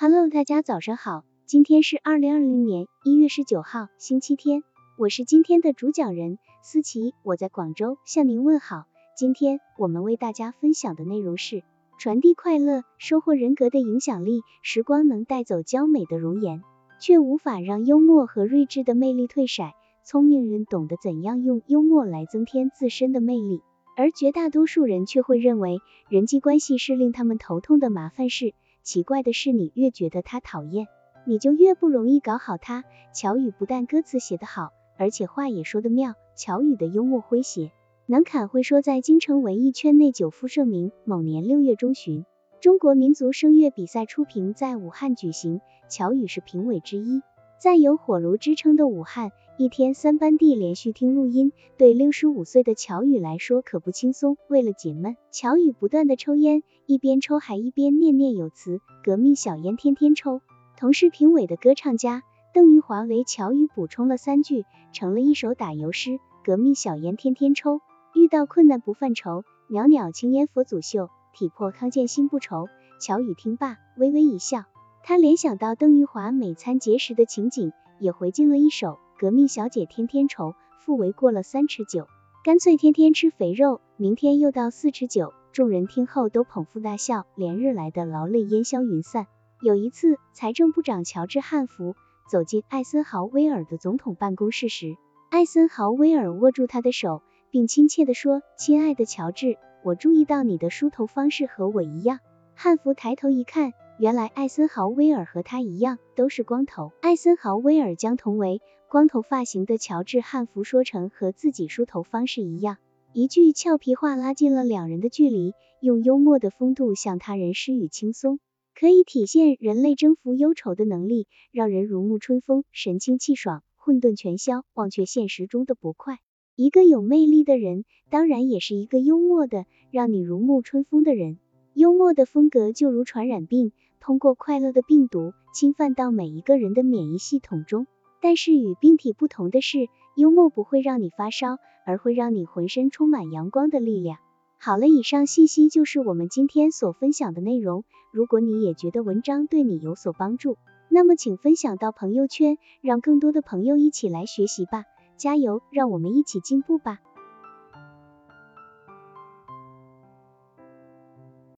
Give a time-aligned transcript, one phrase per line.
[0.00, 4.62] Hello，大家早上好，今天是二零二零年一月十九号，星期天，
[4.96, 8.84] 我是今天的主讲人思琪，我在广州向您问好。
[9.16, 11.64] 今天我们为大家分享的内容是
[11.98, 14.42] 传递快乐，收获人格的影响力。
[14.62, 16.62] 时光能带走娇美的容颜，
[17.00, 19.64] 却无法让幽默和睿智的魅力退色。
[20.04, 23.62] 聪明人懂得怎样用幽默来增添自身的魅力，
[23.96, 28.54] 而绝大多数人却会认为人际关系是令他们头痛的麻烦事。
[28.82, 30.88] 奇怪的是，你越觉得他讨厌，
[31.26, 32.84] 你就越不容易搞好他。
[33.12, 36.14] 乔羽不但歌词写得好，而且话也说得妙。
[36.36, 37.72] 乔羽的幽默诙谐，
[38.06, 40.92] 能侃会说，在京城文艺圈内久负盛名。
[41.04, 42.24] 某年六月中旬，
[42.60, 47.22] 中国民族声乐比赛初评在武汉举行，乔羽是评委之一。
[47.58, 54.36] 在有火炉之称的武汉，一天三班地连续听录音，对六十五岁的乔羽来说可不轻松。
[54.48, 60.40] 为了解闷，乔羽不断的抽烟，一边抽还一边念念有词：“革命小烟天天抽。”
[60.78, 62.22] 同是评委的歌唱家
[62.54, 67.80] 邓玉华为乔羽补充了三句，成了一首打油诗：“革命小烟天天抽，
[68.14, 72.68] 遇到困难不犯愁，袅袅青烟佛祖秀，体魄康健心不愁。”
[73.02, 74.64] 乔羽听罢微微一笑，
[75.08, 78.98] 他联想到邓玉华每餐节食的情景，也回敬了一首。
[79.18, 82.06] 革命小姐天天愁，腹围过了三尺九，
[82.44, 85.32] 干脆天天吃肥肉，明天又到四尺九。
[85.50, 89.26] 众人听后都捧腹大笑，连日来的劳累烟消云散。
[89.62, 91.96] 有一次，财政部长乔治汉弗
[92.30, 94.98] 走进艾森豪威尔的总统办公室时，
[95.30, 102.18] 艾森豪威尔握住他的手，并亲切地说：“亲爱的乔治，我注意到你的梳头方式和我一样。”
[102.54, 106.92] 汉弗抬头一看，原来艾森豪威尔和他一样，都是光头。
[107.00, 112.76] 艾森豪威尔将同为光头发型的乔治汉服说成和自己梳头方式一样，
[113.12, 118.38] 一句俏皮话拉近了两人的距离，用幽默的风度向他人施予轻松，
[118.72, 126.18] 可以体现人类征服忧愁的能力，让人如沐春风，神清气爽，混沌全消，忘却现实中的不快。
[126.54, 131.40] 一个有魅力的人，当然也是一个幽默的，让你如沐春风的人。
[131.74, 133.70] 幽默的风格就如传染病，
[134.00, 137.86] 通过快乐的病毒侵犯到每一个人的免疫系统中。
[138.20, 144.18] 但是与病体不同的是，幽默不会让你发烧，而会让你浑身充满阳光的力量。
[144.58, 147.84] 好了，以上信息就是我们今天所分享的内容。
[148.10, 150.56] 如果你也觉得文章对你有所帮助，
[150.88, 154.82] 那么请分享到朋友圈，让更多的朋友一起来学习吧。
[155.16, 156.98] 加油，让我们一起进步吧。